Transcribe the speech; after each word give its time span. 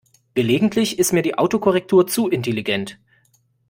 Gelegentlich 0.33 0.97
ist 0.97 1.13
mir 1.13 1.21
die 1.21 1.37
Autokorrektur 1.37 2.07
zu 2.07 2.27
intelligent. 2.27 2.97